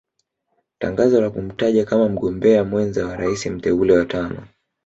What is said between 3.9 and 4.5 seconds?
wa tano